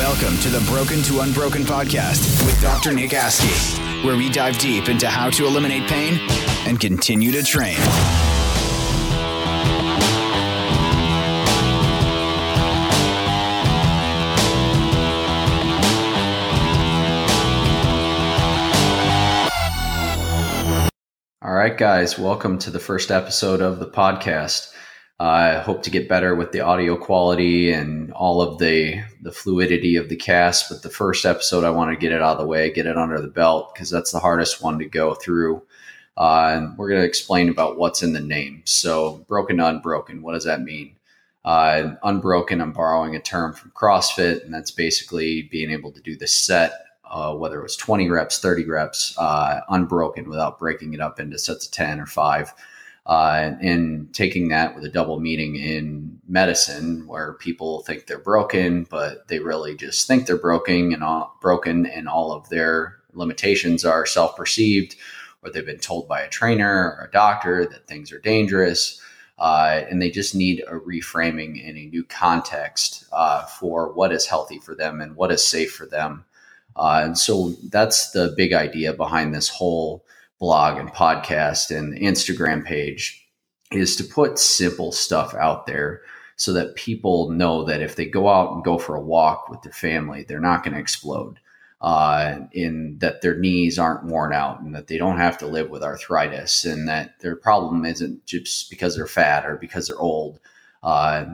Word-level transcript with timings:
Welcome 0.00 0.38
to 0.38 0.48
the 0.48 0.64
Broken 0.66 1.02
to 1.02 1.20
Unbroken 1.20 1.62
podcast 1.62 2.46
with 2.46 2.58
Dr. 2.62 2.94
Nick 2.94 3.10
Askey, 3.10 4.02
where 4.02 4.16
we 4.16 4.30
dive 4.30 4.56
deep 4.56 4.88
into 4.88 5.06
how 5.06 5.28
to 5.28 5.44
eliminate 5.44 5.90
pain 5.90 6.18
and 6.66 6.80
continue 6.80 7.30
to 7.32 7.42
train. 7.42 7.76
All 21.42 21.52
right, 21.52 21.76
guys, 21.76 22.18
welcome 22.18 22.58
to 22.60 22.70
the 22.70 22.80
first 22.80 23.10
episode 23.10 23.60
of 23.60 23.78
the 23.78 23.86
podcast. 23.86 24.72
I 25.20 25.50
uh, 25.50 25.62
hope 25.62 25.82
to 25.82 25.90
get 25.90 26.08
better 26.08 26.34
with 26.34 26.52
the 26.52 26.60
audio 26.60 26.96
quality 26.96 27.70
and 27.72 28.10
all 28.12 28.40
of 28.40 28.58
the 28.58 29.02
the 29.20 29.30
fluidity 29.30 29.96
of 29.96 30.08
the 30.08 30.16
cast. 30.16 30.70
But 30.70 30.82
the 30.82 30.88
first 30.88 31.26
episode, 31.26 31.62
I 31.62 31.70
want 31.70 31.90
to 31.90 32.00
get 32.00 32.12
it 32.12 32.22
out 32.22 32.32
of 32.32 32.38
the 32.38 32.46
way, 32.46 32.72
get 32.72 32.86
it 32.86 32.96
under 32.96 33.20
the 33.20 33.28
belt, 33.28 33.74
because 33.74 33.90
that's 33.90 34.12
the 34.12 34.18
hardest 34.18 34.62
one 34.62 34.78
to 34.78 34.86
go 34.86 35.12
through. 35.12 35.62
Uh, 36.16 36.52
and 36.54 36.78
we're 36.78 36.88
going 36.88 37.02
to 37.02 37.06
explain 37.06 37.50
about 37.50 37.76
what's 37.76 38.02
in 38.02 38.14
the 38.14 38.20
name. 38.20 38.62
So, 38.64 39.24
broken 39.28 39.58
to 39.58 39.66
unbroken, 39.66 40.22
what 40.22 40.32
does 40.32 40.44
that 40.44 40.62
mean? 40.62 40.96
Uh, 41.44 41.96
unbroken, 42.02 42.62
I'm 42.62 42.72
borrowing 42.72 43.14
a 43.14 43.20
term 43.20 43.52
from 43.52 43.72
CrossFit, 43.72 44.42
and 44.42 44.54
that's 44.54 44.70
basically 44.70 45.42
being 45.42 45.70
able 45.70 45.92
to 45.92 46.00
do 46.00 46.16
the 46.16 46.26
set 46.26 46.72
uh, 47.10 47.34
whether 47.34 47.58
it 47.58 47.62
was 47.62 47.76
20 47.76 48.08
reps, 48.08 48.38
30 48.38 48.66
reps, 48.66 49.18
uh, 49.18 49.60
unbroken 49.68 50.28
without 50.28 50.58
breaking 50.58 50.94
it 50.94 51.00
up 51.00 51.18
into 51.18 51.38
sets 51.38 51.66
of 51.66 51.72
10 51.72 52.00
or 52.00 52.06
five. 52.06 52.54
Uh, 53.10 53.56
and 53.60 54.14
taking 54.14 54.50
that 54.50 54.72
with 54.72 54.84
a 54.84 54.88
double 54.88 55.18
meaning 55.18 55.56
in 55.56 56.20
medicine, 56.28 57.04
where 57.08 57.32
people 57.32 57.82
think 57.82 58.06
they're 58.06 58.18
broken, 58.32 58.84
but 58.88 59.26
they 59.26 59.40
really 59.40 59.74
just 59.74 60.06
think 60.06 60.26
they're 60.26 60.38
broken 60.38 60.92
and 60.92 61.02
all, 61.02 61.36
broken, 61.40 61.86
and 61.86 62.08
all 62.08 62.30
of 62.30 62.48
their 62.50 62.98
limitations 63.12 63.84
are 63.84 64.06
self-perceived, 64.06 64.94
or 65.42 65.50
they've 65.50 65.66
been 65.66 65.80
told 65.80 66.06
by 66.06 66.20
a 66.20 66.28
trainer 66.28 66.96
or 66.96 67.08
a 67.08 67.10
doctor 67.10 67.66
that 67.66 67.88
things 67.88 68.12
are 68.12 68.20
dangerous, 68.20 69.02
uh, 69.40 69.82
and 69.90 70.00
they 70.00 70.10
just 70.10 70.36
need 70.36 70.62
a 70.68 70.78
reframing 70.78 71.60
in 71.60 71.76
a 71.76 71.86
new 71.86 72.04
context 72.04 73.06
uh, 73.12 73.42
for 73.44 73.92
what 73.92 74.12
is 74.12 74.26
healthy 74.26 74.60
for 74.60 74.76
them 74.76 75.00
and 75.00 75.16
what 75.16 75.32
is 75.32 75.44
safe 75.44 75.72
for 75.74 75.86
them. 75.86 76.24
Uh, 76.76 77.02
and 77.06 77.18
so 77.18 77.54
that's 77.70 78.12
the 78.12 78.32
big 78.36 78.52
idea 78.52 78.92
behind 78.92 79.34
this 79.34 79.48
whole 79.48 80.04
blog 80.40 80.78
and 80.78 80.90
podcast 80.90 81.70
and 81.70 81.96
Instagram 81.96 82.64
page 82.64 83.28
is 83.70 83.94
to 83.96 84.04
put 84.04 84.38
simple 84.38 84.90
stuff 84.90 85.34
out 85.34 85.66
there 85.66 86.02
so 86.36 86.54
that 86.54 86.74
people 86.74 87.30
know 87.30 87.64
that 87.64 87.82
if 87.82 87.94
they 87.94 88.06
go 88.06 88.28
out 88.28 88.52
and 88.52 88.64
go 88.64 88.78
for 88.78 88.96
a 88.96 89.00
walk 89.00 89.48
with 89.48 89.62
their 89.62 89.72
family, 89.72 90.24
they're 90.24 90.40
not 90.40 90.64
going 90.64 90.74
to 90.74 90.80
explode. 90.80 91.38
Uh, 91.82 92.40
in 92.52 92.98
that 92.98 93.22
their 93.22 93.38
knees 93.38 93.78
aren't 93.78 94.04
worn 94.04 94.34
out 94.34 94.60
and 94.60 94.74
that 94.74 94.86
they 94.88 94.98
don't 94.98 95.16
have 95.16 95.38
to 95.38 95.46
live 95.46 95.70
with 95.70 95.82
arthritis 95.82 96.66
and 96.66 96.86
that 96.86 97.18
their 97.20 97.34
problem 97.34 97.86
isn't 97.86 98.24
just 98.26 98.68
because 98.68 98.94
they're 98.94 99.06
fat 99.06 99.46
or 99.46 99.56
because 99.56 99.88
they're 99.88 99.98
old. 99.98 100.38
Uh, 100.82 101.24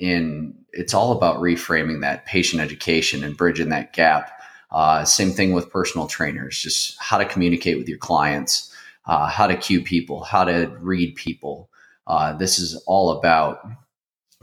and 0.00 0.56
it's 0.72 0.92
all 0.92 1.12
about 1.12 1.38
reframing 1.38 2.00
that 2.00 2.26
patient 2.26 2.60
education 2.60 3.22
and 3.22 3.36
bridging 3.36 3.68
that 3.68 3.92
gap 3.92 4.41
uh, 4.72 5.04
same 5.04 5.30
thing 5.30 5.52
with 5.52 5.70
personal 5.70 6.06
trainers, 6.06 6.58
just 6.58 6.96
how 6.98 7.18
to 7.18 7.26
communicate 7.26 7.76
with 7.76 7.88
your 7.88 7.98
clients, 7.98 8.74
uh, 9.06 9.26
how 9.28 9.46
to 9.46 9.56
cue 9.56 9.82
people, 9.82 10.24
how 10.24 10.44
to 10.44 10.74
read 10.80 11.14
people. 11.14 11.68
Uh, 12.06 12.32
this 12.32 12.58
is 12.58 12.82
all 12.86 13.10
about 13.10 13.66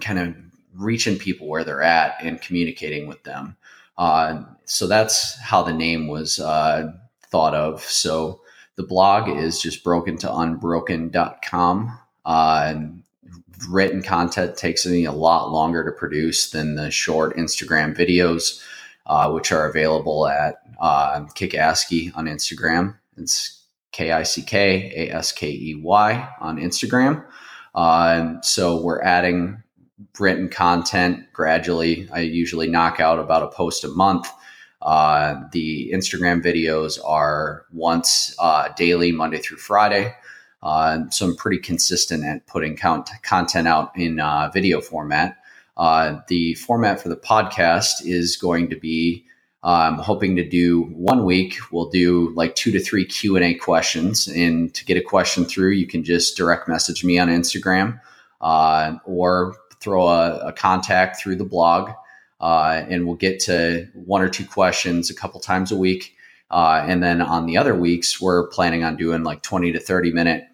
kind 0.02 0.20
of 0.20 0.36
reaching 0.76 1.18
people 1.18 1.48
where 1.48 1.64
they're 1.64 1.82
at 1.82 2.16
and 2.22 2.42
communicating 2.42 3.08
with 3.08 3.24
them. 3.24 3.58
Uh, 3.98 4.44
so 4.66 4.88
that's 4.88 5.38
how 5.40 5.64
the 5.64 5.74
name 5.74 6.08
was 6.08 6.40
uh, 6.40 6.92
thought 7.32 7.56
of. 7.56 7.82
So 7.82 8.42
the 8.76 8.84
blog 8.84 9.30
is 9.30 9.60
just 9.60 9.84
broken 9.84 10.18
to 10.20 10.34
unbroken.com. 10.34 12.00
Uh, 12.24 12.76
written 13.68 14.02
content 14.02 14.56
takes 14.56 14.86
me 14.86 15.06
a 15.06 15.12
lot 15.12 15.52
longer 15.52 15.84
to 15.84 15.92
produce 15.92 16.52
than 16.52 16.76
the 16.76 16.92
short 16.92 17.36
Instagram 17.36 17.98
videos 17.98 18.64
uh, 19.10 19.30
which 19.32 19.52
are 19.52 19.68
available 19.68 20.28
at 20.28 20.62
uh, 20.80 21.26
on 22.16 22.26
Instagram. 22.26 22.96
It's 23.18 23.66
K 23.92 24.12
I 24.12 24.24
C 24.24 24.42
K 24.42 24.94
A 24.96 25.16
S 25.16 25.34
K 25.34 25.50
E 25.50 25.76
Y 25.84 26.30
on 26.40 26.58
Instagram. 26.58 27.26
Uh, 27.76 28.40
so 28.42 28.82
we're 28.82 29.02
adding 29.02 29.62
written 30.20 30.48
content 30.48 31.26
gradually. 31.34 32.08
I 32.14 32.20
usually 32.22 32.70
knock 32.70 33.00
out 33.00 33.20
about 33.20 33.44
a 33.44 33.48
post 33.48 33.84
a 33.84 33.90
month. 33.90 34.28
Uh, 34.82 35.42
the 35.52 35.92
Instagram 35.94 36.42
videos 36.42 37.00
are 37.04 37.66
once 37.74 38.36
uh, 38.40 38.70
daily, 38.78 39.12
Monday 39.12 39.40
through 39.40 39.58
Friday. 39.58 40.16
Uh, 40.62 41.10
so 41.10 41.26
I'm 41.26 41.36
pretty 41.36 41.58
consistent 41.58 42.24
at 42.24 42.46
putting 42.48 42.76
count, 42.76 43.10
content 43.24 43.68
out 43.68 43.92
in 43.98 44.20
uh, 44.20 44.50
video 44.54 44.82
format. 44.82 45.38
Uh, 45.80 46.20
the 46.28 46.54
format 46.56 47.02
for 47.02 47.10
the 47.10 47.16
podcast 47.16 48.06
is 48.06 48.38
going 48.38 48.70
to 48.70 48.76
be 48.76 49.26
I'm 49.62 49.96
um, 49.96 50.00
hoping 50.00 50.38
to 50.38 50.48
do 50.48 50.84
one 50.84 51.26
week. 51.26 51.58
We'll 51.70 51.90
do 51.90 52.34
like 52.34 52.56
two 52.56 52.72
to 52.72 52.80
three 52.80 53.04
Q 53.04 53.36
and 53.36 53.44
A 53.44 53.54
questions, 53.56 54.28
and 54.28 54.74
to 54.74 54.86
get 54.86 54.96
a 54.96 55.02
question 55.02 55.44
through, 55.44 55.72
you 55.72 55.86
can 55.86 56.04
just 56.04 56.38
direct 56.38 56.70
message 56.70 57.04
me 57.04 57.20
on 57.20 57.28
Instagram 57.28 58.00
uh, 58.40 58.96
or 59.04 59.56
throw 59.82 60.08
a, 60.08 60.38
a, 60.48 60.54
contact 60.54 61.22
through 61.22 61.36
the 61.36 61.44
blog, 61.44 61.92
uh, 62.40 62.84
and 62.88 63.06
we'll 63.06 63.18
get 63.18 63.42
to 63.42 63.88
one 63.94 64.22
or 64.22 64.30
two 64.30 64.46
questions 64.46 65.10
a 65.10 65.14
couple 65.14 65.42
times 65.42 65.74
a 65.74 65.78
week. 65.78 66.16
Uh, 66.50 66.84
and 66.88 67.04
then 67.04 67.22
on 67.22 67.46
the 67.46 67.58
other 67.58 67.76
weeks, 67.76 68.22
we're 68.22 68.48
planning 68.48 68.86
on 68.86 68.96
doing 68.96 69.24
like 69.24 69.42
20 69.42 69.74
to 69.74 69.80
30 69.80 70.14
minute 70.14 70.46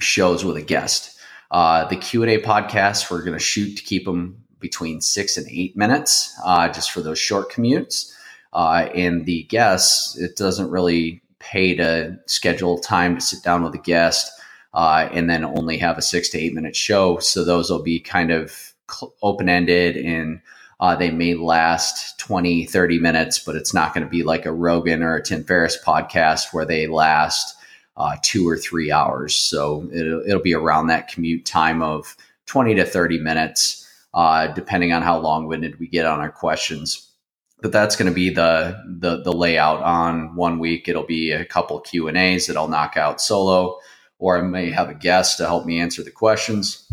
shows 0.00 0.44
with 0.44 0.58
a 0.58 0.62
guest. 0.62 1.18
Uh, 1.50 1.86
the 1.86 1.96
Q 1.96 2.22
and 2.22 2.30
A 2.30 2.42
podcasts, 2.42 3.10
we're 3.10 3.22
going 3.22 3.38
to 3.38 3.42
shoot 3.42 3.76
to 3.76 3.82
keep 3.82 4.04
them 4.04 4.43
between 4.64 4.98
six 4.98 5.36
and 5.36 5.46
eight 5.50 5.76
minutes 5.76 6.34
uh, 6.42 6.66
just 6.70 6.90
for 6.90 7.02
those 7.02 7.18
short 7.18 7.52
commutes. 7.52 8.10
Uh, 8.54 8.88
and 8.94 9.26
the 9.26 9.42
guests, 9.44 10.16
it 10.18 10.36
doesn't 10.36 10.70
really 10.70 11.20
pay 11.38 11.74
to 11.74 12.18
schedule 12.24 12.78
time 12.78 13.14
to 13.14 13.20
sit 13.20 13.42
down 13.42 13.62
with 13.62 13.74
a 13.74 13.78
guest 13.78 14.32
uh, 14.72 15.06
and 15.12 15.28
then 15.28 15.44
only 15.44 15.76
have 15.76 15.98
a 15.98 16.02
six 16.02 16.30
to 16.30 16.38
eight 16.38 16.54
minute 16.54 16.74
show. 16.74 17.18
So 17.18 17.44
those 17.44 17.68
will 17.68 17.82
be 17.82 18.00
kind 18.00 18.30
of 18.30 18.72
open 19.22 19.50
ended 19.50 19.98
and 19.98 20.40
uh, 20.80 20.96
they 20.96 21.10
may 21.10 21.34
last 21.34 22.18
20, 22.18 22.64
30 22.64 22.98
minutes, 22.98 23.38
but 23.38 23.56
it's 23.56 23.74
not 23.74 23.92
going 23.92 24.04
to 24.04 24.10
be 24.10 24.22
like 24.22 24.46
a 24.46 24.52
Rogan 24.52 25.02
or 25.02 25.16
a 25.16 25.22
Tim 25.22 25.44
Ferriss 25.44 25.78
podcast 25.84 26.54
where 26.54 26.64
they 26.64 26.86
last 26.86 27.54
uh, 27.98 28.16
two 28.22 28.48
or 28.48 28.56
three 28.56 28.90
hours. 28.90 29.34
So 29.34 29.86
it'll, 29.92 30.22
it'll 30.26 30.42
be 30.42 30.54
around 30.54 30.86
that 30.86 31.08
commute 31.08 31.44
time 31.44 31.82
of 31.82 32.16
20 32.46 32.76
to 32.76 32.84
30 32.86 33.18
minutes 33.18 33.83
uh, 34.14 34.46
depending 34.48 34.92
on 34.92 35.02
how 35.02 35.18
long 35.18 35.46
winded 35.46 35.78
we 35.78 35.88
get 35.88 36.06
on 36.06 36.20
our 36.20 36.30
questions. 36.30 37.10
But 37.60 37.72
that's 37.72 37.96
going 37.96 38.08
to 38.08 38.14
be 38.14 38.30
the, 38.30 38.80
the 39.00 39.22
the 39.22 39.32
layout 39.32 39.82
on 39.82 40.36
one 40.36 40.58
week. 40.58 40.88
It'll 40.88 41.04
be 41.04 41.32
a 41.32 41.44
couple 41.44 41.80
Q 41.80 42.08
and 42.08 42.16
A's 42.16 42.46
that 42.46 42.56
I'll 42.56 42.68
knock 42.68 42.96
out 42.96 43.20
solo, 43.20 43.78
or 44.18 44.38
I 44.38 44.42
may 44.42 44.70
have 44.70 44.90
a 44.90 44.94
guest 44.94 45.38
to 45.38 45.46
help 45.46 45.66
me 45.66 45.80
answer 45.80 46.02
the 46.02 46.10
questions. 46.10 46.90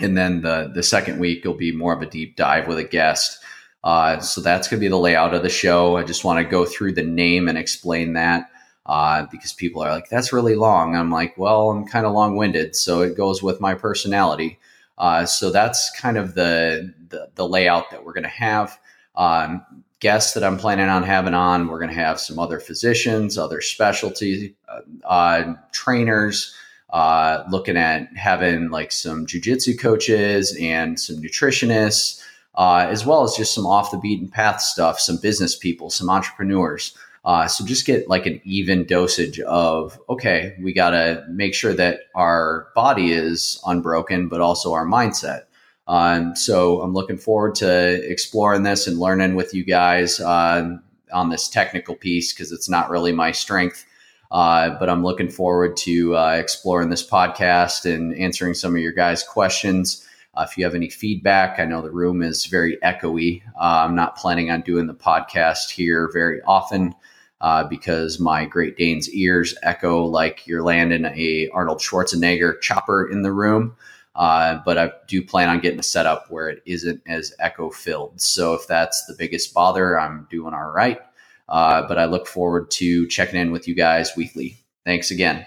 And 0.00 0.16
then 0.16 0.42
the 0.42 0.70
the 0.74 0.82
second 0.82 1.18
week 1.18 1.44
will 1.44 1.54
be 1.54 1.72
more 1.72 1.92
of 1.92 2.02
a 2.02 2.06
deep 2.06 2.36
dive 2.36 2.68
with 2.68 2.78
a 2.78 2.84
guest. 2.84 3.38
Uh, 3.82 4.18
so 4.20 4.40
that's 4.40 4.68
going 4.68 4.80
to 4.80 4.84
be 4.84 4.88
the 4.88 4.96
layout 4.96 5.34
of 5.34 5.42
the 5.42 5.50
show. 5.50 5.96
I 5.96 6.04
just 6.04 6.24
want 6.24 6.38
to 6.38 6.50
go 6.50 6.64
through 6.64 6.94
the 6.94 7.02
name 7.02 7.48
and 7.48 7.58
explain 7.58 8.14
that 8.14 8.50
uh, 8.86 9.26
because 9.30 9.52
people 9.52 9.82
are 9.82 9.90
like, 9.90 10.08
"That's 10.08 10.32
really 10.32 10.54
long." 10.54 10.96
I'm 10.96 11.10
like, 11.10 11.36
"Well, 11.36 11.70
I'm 11.70 11.86
kind 11.86 12.06
of 12.06 12.12
long 12.12 12.36
winded, 12.36 12.76
so 12.76 13.02
it 13.02 13.16
goes 13.16 13.42
with 13.42 13.60
my 13.60 13.74
personality." 13.74 14.58
Uh, 14.98 15.26
so 15.26 15.50
that's 15.50 15.90
kind 15.98 16.16
of 16.16 16.34
the, 16.34 16.94
the, 17.08 17.28
the 17.34 17.48
layout 17.48 17.90
that 17.90 18.04
we're 18.04 18.12
going 18.12 18.22
to 18.22 18.28
have. 18.28 18.78
Um, 19.16 19.64
guests 20.00 20.34
that 20.34 20.44
I'm 20.44 20.58
planning 20.58 20.88
on 20.88 21.02
having 21.02 21.34
on, 21.34 21.68
we're 21.68 21.78
going 21.78 21.90
to 21.90 21.96
have 21.96 22.20
some 22.20 22.38
other 22.38 22.60
physicians, 22.60 23.38
other 23.38 23.60
specialty 23.60 24.54
uh, 24.68 24.80
uh, 25.04 25.54
trainers. 25.72 26.54
Uh, 26.90 27.44
looking 27.50 27.76
at 27.76 28.06
having 28.16 28.70
like 28.70 28.92
some 28.92 29.26
jujitsu 29.26 29.76
coaches 29.76 30.56
and 30.60 31.00
some 31.00 31.16
nutritionists, 31.16 32.22
uh, 32.54 32.86
as 32.88 33.04
well 33.04 33.24
as 33.24 33.34
just 33.34 33.52
some 33.52 33.66
off 33.66 33.90
the 33.90 33.98
beaten 33.98 34.28
path 34.28 34.60
stuff, 34.60 35.00
some 35.00 35.16
business 35.16 35.56
people, 35.56 35.90
some 35.90 36.08
entrepreneurs. 36.08 36.96
Uh, 37.24 37.46
so 37.48 37.64
just 37.64 37.86
get 37.86 38.08
like 38.08 38.26
an 38.26 38.40
even 38.44 38.84
dosage 38.84 39.40
of 39.40 39.98
okay, 40.08 40.54
we 40.60 40.72
got 40.72 40.90
to 40.90 41.24
make 41.30 41.54
sure 41.54 41.72
that 41.72 42.00
our 42.14 42.68
body 42.74 43.12
is 43.12 43.60
unbroken, 43.66 44.28
but 44.28 44.40
also 44.40 44.72
our 44.72 44.86
mindset. 44.86 45.44
Um, 45.86 46.34
so 46.36 46.80
I'm 46.80 46.92
looking 46.94 47.18
forward 47.18 47.54
to 47.56 48.10
exploring 48.10 48.62
this 48.62 48.86
and 48.86 48.98
learning 48.98 49.34
with 49.34 49.54
you 49.54 49.64
guys 49.64 50.20
uh, 50.20 50.76
on 51.12 51.28
this 51.30 51.48
technical 51.48 51.94
piece 51.94 52.32
because 52.32 52.52
it's 52.52 52.68
not 52.68 52.90
really 52.90 53.12
my 53.12 53.32
strength. 53.32 53.86
Uh, 54.30 54.70
but 54.80 54.88
I'm 54.90 55.04
looking 55.04 55.28
forward 55.28 55.76
to 55.78 56.16
uh, 56.16 56.32
exploring 56.32 56.90
this 56.90 57.08
podcast 57.08 57.84
and 57.84 58.16
answering 58.16 58.54
some 58.54 58.74
of 58.74 58.82
your 58.82 58.92
guys' 58.92 59.22
questions. 59.22 60.06
Uh, 60.34 60.44
if 60.48 60.58
you 60.58 60.64
have 60.64 60.74
any 60.74 60.90
feedback, 60.90 61.60
I 61.60 61.64
know 61.64 61.80
the 61.80 61.92
room 61.92 62.22
is 62.22 62.46
very 62.46 62.76
echoey. 62.78 63.42
Uh, 63.54 63.84
I'm 63.84 63.94
not 63.94 64.16
planning 64.16 64.50
on 64.50 64.62
doing 64.62 64.88
the 64.88 64.94
podcast 64.94 65.70
here 65.70 66.10
very 66.12 66.42
often. 66.42 66.94
Uh, 67.40 67.64
because 67.64 68.18
my 68.18 68.46
Great 68.46 68.76
Dane's 68.78 69.10
ears 69.10 69.54
echo 69.62 70.04
like 70.04 70.46
you're 70.46 70.62
landing 70.62 71.04
a 71.04 71.48
Arnold 71.52 71.78
Schwarzenegger 71.78 72.60
chopper 72.60 73.06
in 73.06 73.22
the 73.22 73.32
room. 73.32 73.76
Uh, 74.14 74.60
but 74.64 74.78
I 74.78 74.92
do 75.08 75.22
plan 75.22 75.48
on 75.48 75.60
getting 75.60 75.80
a 75.80 75.82
setup 75.82 76.30
where 76.30 76.48
it 76.48 76.62
isn't 76.66 77.02
as 77.06 77.34
echo 77.40 77.70
filled. 77.70 78.20
So 78.20 78.54
if 78.54 78.66
that's 78.66 79.04
the 79.06 79.14
biggest 79.18 79.52
bother, 79.52 79.98
I'm 79.98 80.26
doing 80.30 80.54
all 80.54 80.70
right. 80.70 81.00
Uh, 81.48 81.86
but 81.86 81.98
I 81.98 82.06
look 82.06 82.26
forward 82.26 82.70
to 82.72 83.06
checking 83.08 83.40
in 83.40 83.52
with 83.52 83.68
you 83.68 83.74
guys 83.74 84.12
weekly. 84.16 84.56
Thanks 84.84 85.10
again. 85.10 85.44